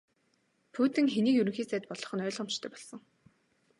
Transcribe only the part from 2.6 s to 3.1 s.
болсон.